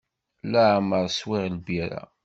[0.51, 2.03] Leɛmer swiɣ lbirra.